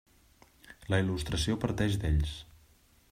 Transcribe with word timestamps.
La 0.93 0.99
il·lustració 1.03 1.59
parteix 1.67 1.99
d'ells. 2.05 2.33